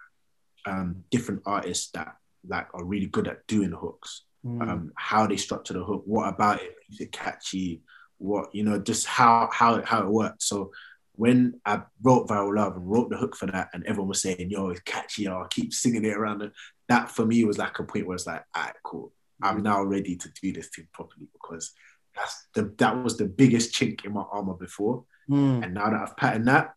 [0.68, 4.62] um, different artists that like are really good at doing hooks, Mm.
[4.68, 7.82] um, how they structure the hook, what about it makes it catchy,
[8.18, 10.46] what you know, just how how how it works.
[10.46, 10.72] So
[11.18, 14.50] when I wrote Viral Love and wrote the hook for that, and everyone was saying,
[14.50, 16.42] "Yo, it's catchy," I'll keep singing it around.
[16.42, 16.52] And
[16.90, 19.14] that for me was like a point where it's like, "All right, cool.
[19.42, 21.74] I'm now ready to do this thing properly because
[22.16, 25.64] that's the that was the biggest chink in my armor before, Mm.
[25.64, 26.74] and now that I've patterned that,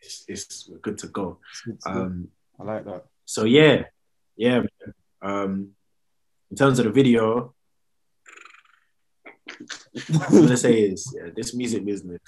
[0.00, 1.38] it's, it's we're good to go.
[1.66, 1.96] It's good.
[1.96, 3.04] Um, I like that.
[3.24, 3.84] so yeah,
[4.36, 4.62] yeah.
[5.22, 5.70] Um,
[6.50, 7.54] in terms of the video,
[10.12, 12.20] I'm gonna say is yeah, this music business.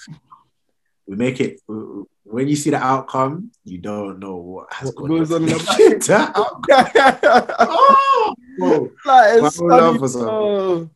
[1.07, 5.09] We make it when you see the outcome, you don't know what has What gone
[5.09, 7.19] goes on in the into the outcome.
[7.61, 8.91] Oh, bro.
[9.05, 10.89] like it's oh, Viral love funny, was a- oh.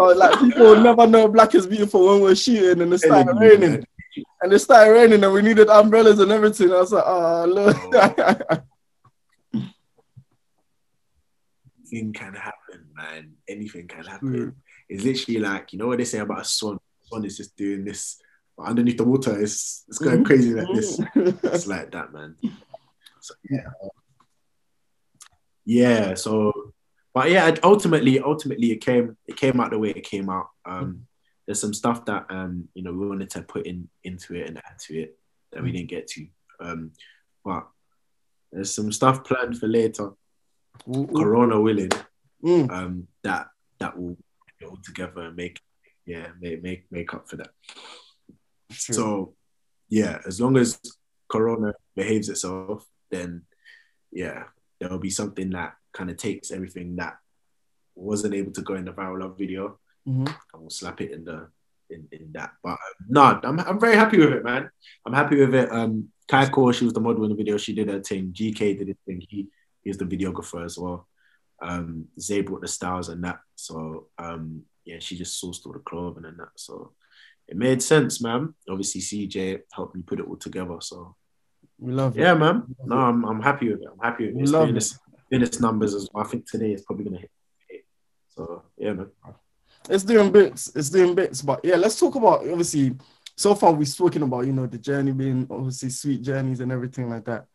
[0.00, 3.36] Oh, like people will never know black is beautiful when we're shooting and it started
[3.38, 3.84] raining
[4.42, 6.72] and it started raining and we needed umbrellas and everything.
[6.72, 7.76] I was like, ah, oh look.
[11.92, 13.32] Anything can happen, man.
[13.48, 14.32] Anything can happen.
[14.32, 14.54] True.
[14.90, 16.78] It's literally like you know what they say about a swan.
[17.02, 18.20] Swan is just doing this,
[18.56, 21.00] but underneath the water, it's it's going crazy like this.
[21.14, 22.36] it's like that, man.
[23.20, 23.70] So, yeah,
[25.64, 26.14] yeah.
[26.14, 26.72] So,
[27.14, 30.48] but yeah, ultimately, ultimately, it came it came out the way it came out.
[30.64, 31.06] Um,
[31.46, 34.58] there's some stuff that um you know we wanted to put in into it and
[34.58, 35.16] add to it
[35.52, 36.26] that we didn't get to.
[36.58, 36.92] Um,
[37.44, 37.68] but
[38.50, 40.10] there's some stuff planned for later.
[40.88, 41.06] Ooh, ooh.
[41.06, 41.90] Corona willing.
[42.42, 42.70] Mm.
[42.70, 43.48] Um, that
[43.78, 44.16] that will
[44.60, 45.60] get all together and make
[46.06, 47.50] yeah make make make up for that.
[48.72, 48.94] True.
[48.94, 49.34] So
[49.88, 50.80] yeah, as long as
[51.28, 53.42] Corona behaves itself, then
[54.12, 54.44] yeah,
[54.78, 57.18] there will be something that kind of takes everything that
[57.96, 60.26] wasn't able to go in the viral love video Mhm.
[60.28, 61.48] and we'll slap it in the
[61.90, 62.52] in, in that.
[62.62, 64.70] But um, no, I'm I'm very happy with it, man.
[65.04, 65.70] I'm happy with it.
[65.70, 67.56] Um, Kaiko, she was the model in the video.
[67.58, 68.32] She did her thing.
[68.32, 69.20] GK did his thing.
[69.28, 69.48] He
[69.82, 71.08] he was the videographer as well.
[71.62, 73.40] Um, Zay brought the styles and that.
[73.56, 76.48] So um, yeah, she just sourced all the clothing and that.
[76.56, 76.92] So
[77.48, 78.54] it made sense, man.
[78.68, 80.76] Obviously, CJ helped me put it all together.
[80.80, 81.16] So
[81.78, 82.20] We love it.
[82.22, 82.74] yeah, man.
[82.84, 83.88] No, I'm, I'm happy with it.
[83.92, 84.42] I'm happy with it.
[84.42, 84.80] It's Love doing, it.
[84.80, 84.98] this,
[85.30, 86.24] doing its numbers as well.
[86.24, 87.30] I think today is probably gonna hit.
[88.28, 89.10] So yeah, man.
[89.88, 90.70] it's doing bits.
[90.74, 91.42] It's doing bits.
[91.42, 92.94] But yeah, let's talk about obviously.
[93.36, 97.08] So far, we've spoken about you know the journey being obviously sweet journeys and everything
[97.10, 97.46] like that.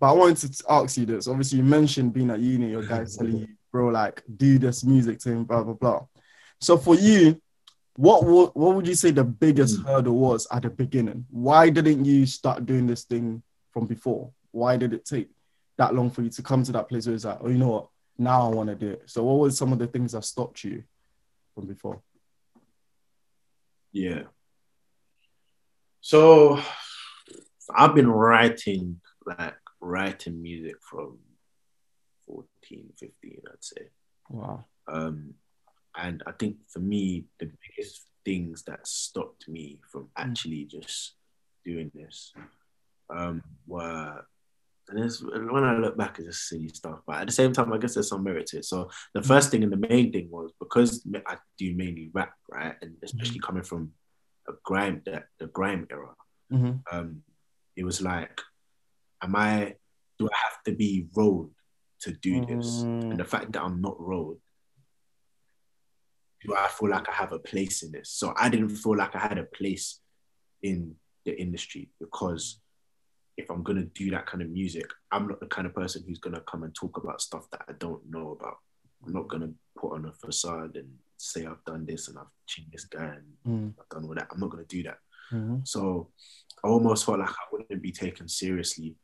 [0.00, 1.28] But I wanted to ask you this.
[1.28, 2.70] Obviously, you mentioned being at uni.
[2.70, 6.06] Your guys telling you, bro, like do this music thing, blah blah blah.
[6.58, 7.40] So for you,
[7.96, 9.84] what would what would you say the biggest Mm.
[9.84, 11.26] hurdle was at the beginning?
[11.30, 14.32] Why didn't you start doing this thing from before?
[14.52, 15.28] Why did it take
[15.76, 17.68] that long for you to come to that place where it's like, oh, you know
[17.68, 17.88] what?
[18.18, 19.02] Now I want to do it.
[19.06, 20.82] So what was some of the things that stopped you
[21.54, 22.00] from before?
[23.92, 24.22] Yeah.
[26.00, 26.60] So
[27.74, 31.18] I've been writing like writing music from
[32.26, 33.88] 14, 15, I'd say.
[34.28, 34.64] Wow.
[34.86, 35.34] Um,
[35.96, 41.14] and I think for me, the biggest things that stopped me from actually just
[41.64, 42.32] doing this
[43.14, 44.24] um, were,
[44.88, 47.00] and it's, when I look back, it's just silly stuff.
[47.06, 48.64] But at the same time, I guess there's some merit to it.
[48.64, 52.74] So the first thing and the main thing was because I do mainly rap, right,
[52.82, 53.92] and especially coming from
[54.48, 56.14] a grime, the, the grime era,
[56.50, 57.22] hmm um,
[57.76, 58.40] it was like,
[59.22, 59.74] am I?
[60.18, 61.50] Do I have to be road
[62.02, 62.82] to do this?
[62.84, 63.10] Mm.
[63.10, 64.38] And the fact that I'm not road,
[66.42, 68.10] do I feel like I have a place in this?
[68.10, 70.00] So I didn't feel like I had a place
[70.62, 72.60] in the industry because
[73.36, 76.18] if I'm gonna do that kind of music, I'm not the kind of person who's
[76.18, 78.56] gonna come and talk about stuff that I don't know about.
[79.04, 82.72] I'm not gonna put on a facade and say I've done this and I've changed
[82.72, 83.74] this guy and Mm.
[83.80, 84.28] I've done all that.
[84.30, 84.98] I'm not gonna do that.
[85.30, 85.66] Mhm.
[85.66, 86.10] So
[86.64, 88.96] I almost felt like I wouldn't be taken seriously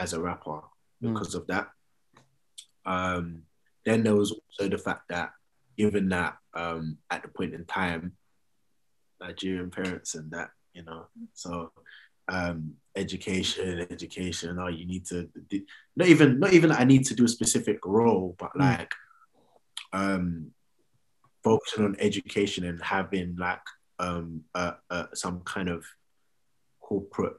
[0.00, 0.62] as a rapper
[1.02, 1.14] Mm.
[1.14, 1.70] because of that.
[2.84, 3.44] Um,
[3.86, 5.32] then there was also the fact that
[5.78, 8.16] given that um, at the point in time,
[9.20, 11.72] Nigerian parents and that, you know, so
[12.28, 15.64] um, education, education, oh, you need to do-
[15.96, 18.60] not even not even I need to do a specific role, but Mm.
[18.60, 18.92] like
[19.92, 20.52] um,
[21.42, 23.62] focusing on education and having like
[23.98, 25.84] um, uh, uh, some kind of
[26.80, 27.38] corporate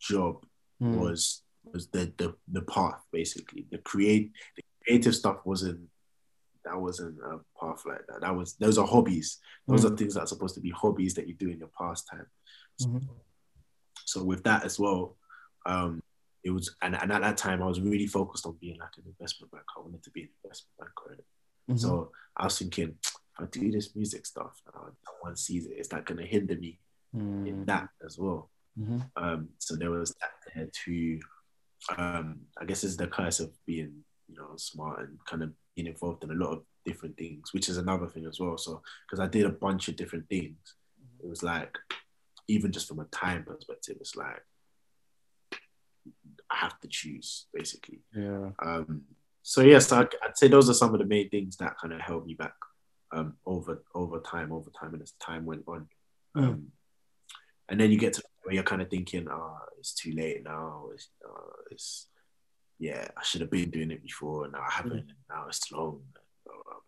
[0.00, 0.44] job
[0.82, 0.96] Mm.
[0.98, 3.66] was was the, the the path basically.
[3.70, 5.80] The create the creative stuff wasn't
[6.64, 8.20] that wasn't a path like that.
[8.22, 9.38] That was those are hobbies.
[9.66, 12.26] Those are things that are supposed to be hobbies that you do in your pastime.
[12.80, 13.08] Mhm.
[14.04, 15.16] So with that as well,
[15.66, 16.02] um,
[16.42, 19.04] it was and, and at that time I was really focused on being like an
[19.06, 19.66] investment banker.
[19.76, 21.22] I wanted to be an investment banker.
[21.70, 21.78] Mhm.
[21.78, 25.88] So I was thinking, if I do this music stuff, uh, someone sees it, is
[25.88, 26.78] that going to hinder me
[27.14, 27.20] in
[27.62, 27.66] Mm.
[27.66, 28.50] that as well?
[28.78, 29.10] Mhm.
[29.16, 31.20] Um, so there was that there too.
[31.96, 35.88] Um, I guess it's the curse of being, you know, smart and kind of being
[35.88, 38.56] involved in a lot of different things, which is another thing as well.
[38.56, 40.56] So because I did a bunch of different things,
[41.22, 41.76] it was like,
[42.48, 44.42] even just from a time perspective, it's like
[46.50, 48.00] I have to choose basically.
[48.14, 48.50] Yeah.
[48.62, 49.02] Um,
[49.42, 52.00] so yes, I, I'd say those are some of the main things that kind of
[52.00, 52.54] held me back
[53.12, 55.88] um, over over time, over time, and as time went on.
[56.36, 56.44] Mm.
[56.44, 56.66] Um,
[57.68, 60.88] and then you get to where you're kind of thinking, "Oh, it's too late now.
[60.94, 62.08] It's, uh, it's
[62.78, 64.48] yeah, I should have been doing it before.
[64.48, 64.92] Now I haven't.
[64.92, 66.02] and Now it's long."
[66.44, 66.80] Blah blah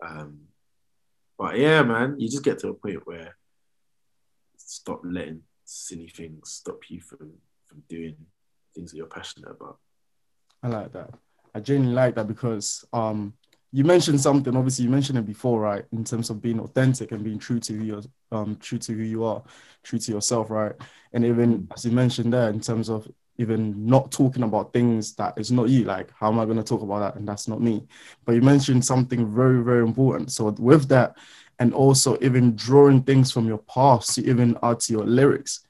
[0.00, 0.08] blah.
[0.08, 0.40] Um,
[1.38, 3.36] but yeah, man, you just get to a point where
[4.56, 7.32] stop letting silly things stop you from
[7.66, 8.16] from doing
[8.74, 9.78] things that you're passionate about.
[10.62, 11.10] I like that.
[11.54, 13.34] I genuinely like that because um
[13.72, 15.84] you mentioned something, obviously you mentioned it before, right?
[15.92, 18.02] In terms of being authentic and being true to your
[18.32, 19.42] um true to who you are,
[19.82, 20.72] true to yourself, right?
[21.12, 25.34] And even as you mentioned there, in terms of even not talking about things that
[25.38, 27.16] is not you, like how am I gonna talk about that?
[27.16, 27.86] And that's not me.
[28.24, 30.32] But you mentioned something very, very important.
[30.32, 31.16] So with that,
[31.58, 35.60] and also even drawing things from your past to even add to your lyrics.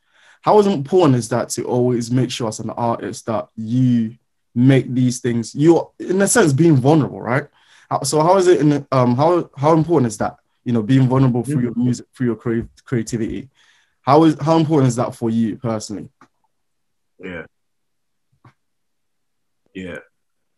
[0.42, 4.16] How important is that to always make sure as an artist that you
[4.54, 7.46] make these things you're in a sense being vulnerable right
[8.04, 11.42] so how is it in um how how important is that you know being vulnerable
[11.42, 13.48] through your music through your crea- creativity
[14.02, 16.08] how is how important is that for you personally
[17.22, 17.44] Yeah.
[19.74, 19.98] Yeah.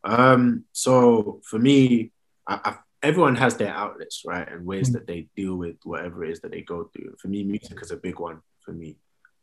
[0.04, 2.12] Um, so for me,
[2.46, 4.92] I, I everyone has their outlets, right, and ways Mm.
[4.94, 7.14] that they deal with whatever it is that they go through.
[7.20, 8.40] For me, music is a big one.
[8.64, 8.96] For me,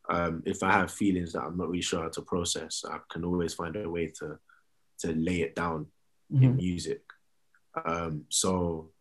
[0.10, 3.24] um, if I have feelings that I'm not really sure how to process, I can
[3.24, 4.40] always find a way to
[5.02, 5.88] to lay it down
[6.32, 6.56] in Mhm.
[6.58, 7.02] music.
[7.86, 8.92] Um, so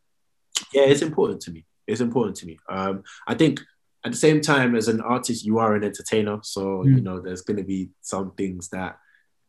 [0.73, 1.65] yeah, it's important to me.
[1.87, 2.59] It's important to me.
[2.69, 3.61] Um, I think
[4.05, 6.39] at the same time, as an artist, you are an entertainer.
[6.43, 6.97] So Mm.
[6.97, 8.99] you know, there's going to be some things that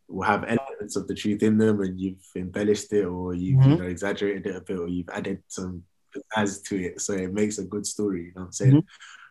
[0.08, 3.70] will have elements of the truth in them, and you've embellished it, or you've you
[3.74, 3.78] Mhm.
[3.78, 7.58] know exaggerated it a bit, or you've added some pizzazz to it, so it makes
[7.58, 8.22] a good story.
[8.26, 8.84] You know what I'm saying?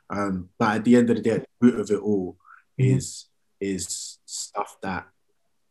[0.09, 2.37] Um, but at the end of the day, the root of it all
[2.79, 2.95] Mhm.
[2.97, 3.25] is
[3.59, 5.09] is stuff that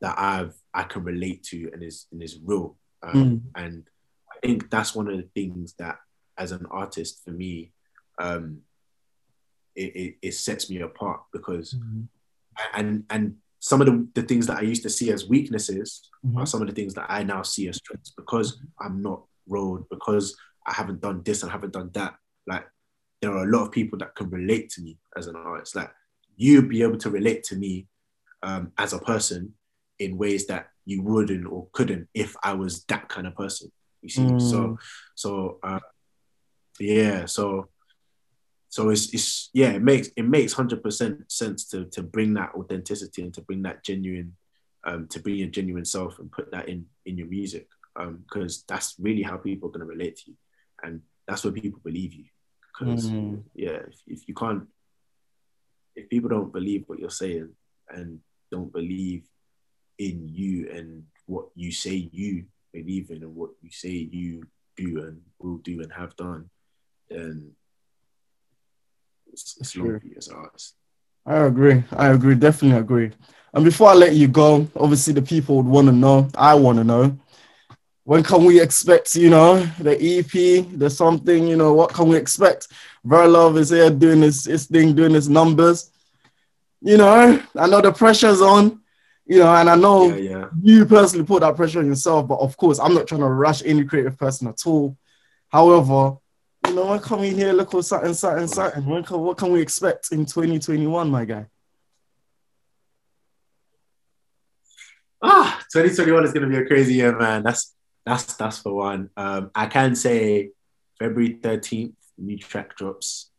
[0.00, 2.76] that I've I can relate to and is and is real.
[3.02, 3.42] Um, Mm.
[3.54, 3.90] And
[4.42, 5.98] think that's one of the things that,
[6.36, 7.72] as an artist, for me,
[8.20, 8.60] um,
[9.74, 12.08] it, it, it sets me apart because Mhm.
[12.74, 16.38] and and some of the, the things that I used to see as weaknesses Mhm.
[16.38, 19.84] are some of the things that I now see as strengths because I'm not road
[19.90, 22.16] because I haven't done this and haven't done that.
[22.46, 22.66] Like
[23.20, 25.74] there are a lot of people that can relate to me as an artist.
[25.76, 25.90] Like
[26.36, 27.86] you'd be able to relate to me
[28.42, 29.54] um, as a person
[29.98, 33.70] in ways that you wouldn't or couldn't if I was that kind of person.
[34.02, 34.40] You see, Mm.
[34.40, 34.78] so
[35.14, 35.80] so uh,
[36.80, 37.68] yeah, so
[38.68, 42.54] so it's it's yeah, it makes it makes hundred percent sense to to bring that
[42.54, 44.36] authenticity and to bring that genuine
[44.84, 48.62] um to bring your genuine self and put that in in your music um because
[48.68, 50.36] that's really how people are going to relate to you
[50.84, 52.24] and that's where people believe you
[52.72, 53.42] because Mm.
[53.54, 54.68] yeah if, if you can't
[55.96, 57.48] if people don't believe what you're saying
[57.90, 58.20] and
[58.52, 59.24] don't believe
[59.98, 62.44] in you and what you say you
[62.80, 66.48] believe in and what you say you do and will do and have done
[67.10, 67.52] then
[69.32, 70.28] it's, it's long for you as
[71.28, 71.84] I agree.
[71.92, 72.34] I agree.
[72.34, 73.10] Definitely agree.
[73.52, 76.28] And before I let you go, obviously the people would want to know.
[76.34, 77.18] I want to know.
[78.04, 80.66] When can we expect, you know, the EP?
[80.70, 82.68] There's something, you know, what can we expect?
[83.06, 85.90] Viral Love is here doing his, his thing, doing his numbers.
[86.80, 88.80] You know, I know the pressure's on,
[89.28, 92.38] you know, and I know yeah yeah you personally put that pressure on yourself, but
[92.40, 94.96] of course, I'm not trying to rush any creative person at all.
[95.48, 96.16] However,
[96.66, 98.84] you know, when can we hear little something, something, something?
[98.86, 101.46] When can, what can we expect in 2021, my guy?
[105.20, 107.74] ah 2021 is going to be a crazy year man that's
[108.06, 110.50] that's that's for one um i can say
[110.96, 113.30] february 13th new track drops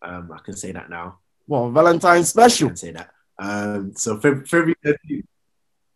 [0.00, 2.68] um i can say that now Well, Valentine's special.
[2.68, 5.24] I can say that um so Feb- february 13th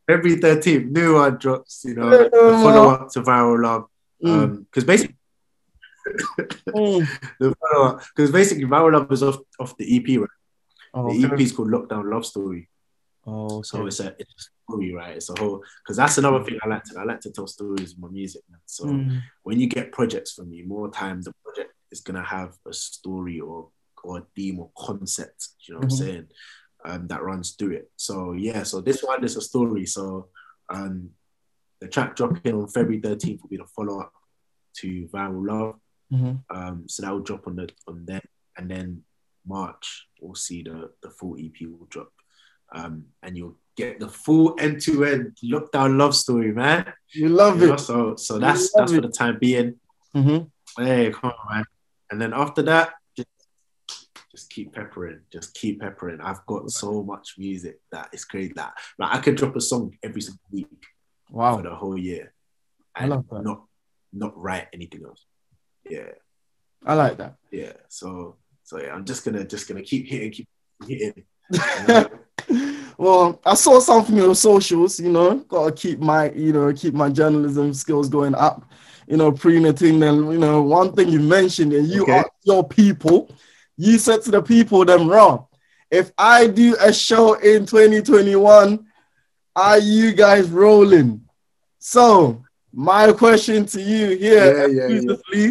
[0.06, 2.28] February 13th, new one drops, you know, the
[2.62, 3.84] follow up to Viral Love.
[4.22, 5.16] Mm, Because basically,
[6.68, 7.08] mm.
[7.40, 10.28] the follow up, because basically, Viral Love is off, off the EP, right?
[10.92, 11.42] Oh, The EP okay.
[11.42, 12.68] is called Lockdown Love Story.
[13.26, 15.16] Oh, So it's a, it's a story, right?
[15.16, 17.94] It's a whole, because that's another thing I like to, I like to tell stories
[17.94, 18.42] in my music.
[18.50, 18.60] Man.
[18.66, 22.56] So Mm, when you get projects from me, more time the project is gonna have
[22.68, 23.68] a story or
[24.02, 25.92] or a theme or concept, you know what Mhm.
[25.92, 26.26] I'm saying?
[26.86, 27.90] Um, that runs through it.
[27.96, 29.86] So yeah, so this one is a story.
[29.86, 30.28] So
[30.68, 31.10] um
[31.80, 34.12] the track dropping on February 13th will be the follow-up
[34.80, 35.74] to Viral Love.
[36.12, 36.42] mhm.
[36.50, 38.22] Um, so that will drop on the on there,
[38.56, 39.02] and then
[39.46, 42.10] March we'll see the the full EP will drop.
[42.74, 46.92] Um, and you'll get the full end-to-end lockdown love story, man.
[47.12, 47.80] You love You know, it.
[47.80, 49.80] so so that's love that's for the time being.
[50.14, 50.50] Mhm.
[50.76, 51.64] Hey, come on, man.
[52.10, 52.94] And then after that,
[54.34, 55.20] just, keep peppering.
[55.32, 56.20] Just keep peppering.
[56.20, 58.52] I've got so much music that it's crazy.
[58.56, 60.66] That like I could drop a song every single week
[61.30, 61.56] Wow.
[61.56, 62.32] for the whole year,
[62.94, 63.42] I and love that.
[63.44, 63.64] not
[64.12, 65.24] not write anything else.
[65.88, 66.10] Yeah,
[66.84, 67.34] I like that.
[67.50, 67.72] yeah.
[67.88, 70.48] So so yeah, I'm just gonna just gonna keep hitting, keep
[70.86, 71.24] hitting.
[72.98, 77.08] well, I saw something on socials, you know, gotta keep my, you know, keep my
[77.10, 78.64] journalism skills going up,
[79.06, 79.98] you know, pre-knitting.
[80.00, 82.12] Then, you know, one thing you mentioned, and you Okay.
[82.18, 83.30] are your people,
[83.76, 85.46] you said to the people, them wrong.
[85.90, 88.86] If I do a show in 2021,
[89.56, 91.22] are you guys rolling?
[91.78, 95.00] So, my question to you here, Yeah, yeah,
[95.32, 95.50] yeah.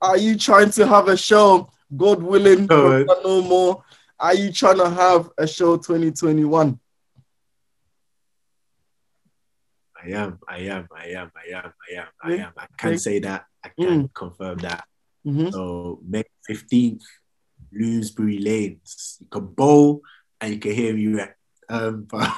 [0.00, 3.06] are you trying to have a show, God willing, on.
[3.24, 3.84] no more?
[4.18, 6.78] Are you trying to have a show 2021?
[10.04, 12.52] I am, I am, I am, I am, I am, I am.
[12.58, 13.44] I can say that.
[13.64, 14.84] I can confirm that.
[15.24, 15.52] Mhm.
[15.52, 17.02] So May 15th,
[17.72, 19.18] Bloomsbury Lanes.
[19.20, 20.02] You can bowl
[20.40, 21.34] and you can hear me rap.
[21.68, 22.30] Um, but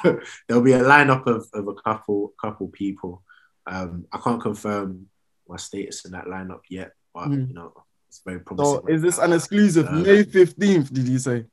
[0.46, 3.22] there'll be a lineup of, of a couple couple people.
[3.66, 5.06] Um, I can't confirm
[5.48, 7.48] my status in that lineup yet, but Mm.
[7.48, 7.72] you know,
[8.08, 8.80] it's very promising.
[8.80, 9.86] So, is this an exclusive?
[9.88, 11.44] Uh, May 15th, did you say?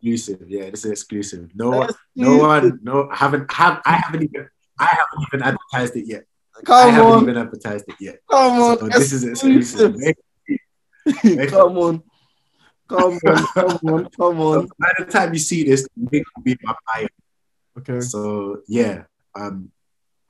[0.00, 0.48] exclusive?
[0.48, 1.50] Yeah, this is exclusive.
[1.54, 3.08] No one, no one, no.
[3.10, 6.24] I haven't have I haven't even I haven't even advertised it yet.
[6.64, 7.22] Come I haven't on.
[7.22, 8.18] even advertised it yet.
[8.30, 8.78] Come on.
[8.78, 9.96] So this is exclusive.
[11.50, 12.02] come on.
[12.88, 13.46] Come on.
[13.46, 14.08] Come on.
[14.10, 14.68] Come So on.
[14.78, 17.06] by the time you see this, the link will be in my bio.
[17.78, 18.00] Okay.
[18.00, 19.70] So yeah, um,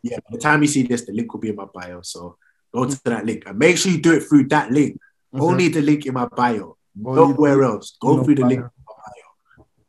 [0.02, 0.18] yeah.
[0.18, 2.00] By the time you see this, the link will be in my bio.
[2.02, 2.36] So
[2.74, 4.98] go to that link and make sure you do it through that link.
[5.34, 5.44] Okay.
[5.44, 6.76] Only the link in my bio.
[7.04, 7.96] Only Nowhere else.
[8.00, 8.60] Go through the my link.
[8.60, 8.70] bio.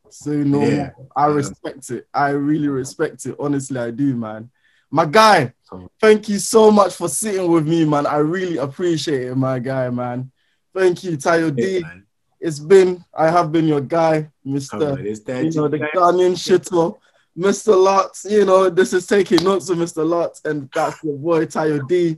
[0.10, 0.92] Say no Yeah.
[1.16, 2.08] I respect it.
[2.14, 3.36] I really respect it.
[3.40, 4.50] Honestly, I do, man.
[4.90, 5.54] My guy,
[6.00, 8.06] thank you so much for sitting with me, man.
[8.06, 10.32] I really appreciate it, my guy, man.
[10.74, 11.80] Thank you, Tayo D.
[11.80, 12.07] yeah, man.
[12.40, 14.74] It's been, I have been your guy, Mr.
[14.92, 15.04] on.
[15.44, 16.98] You know, the Guys, Ghanaian shitter,
[17.38, 17.74] Mr.
[17.74, 18.30] Lotz.
[18.30, 20.06] You know, this is taking notes of Mr.
[20.06, 22.18] Lotz, and that's your boy, Tayo D.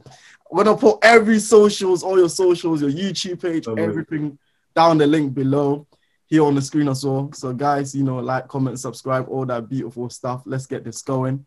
[0.52, 3.80] I'm gonna put every socials, all your socials, your YouTube page, Come on.
[3.80, 4.38] everything
[4.76, 5.86] down the link below
[6.26, 7.32] here on the screen as well.
[7.34, 10.42] So, guys, you know, like, comment, subscribe, all that beautiful stuff.
[10.46, 11.46] Let's get this going.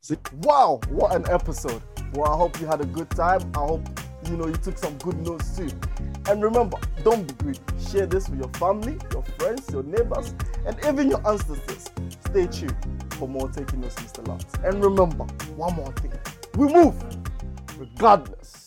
[0.00, 1.82] So- wow, what an episode!
[2.14, 3.40] Well, I hope you had a good time.
[3.54, 3.88] I hope
[4.28, 5.68] you know you took some good notes too.
[6.28, 7.60] And remember, don't be greedy.
[7.90, 10.34] Share this with your family, your friends, your neighbors,
[10.66, 11.90] and even your ancestors.
[12.26, 12.76] Stay tuned
[13.14, 14.26] for more taking notes, Mr.
[14.28, 14.46] Lance.
[14.64, 15.24] And remember,
[15.56, 16.12] one more thing:
[16.56, 16.94] we move
[17.78, 18.61] regardless.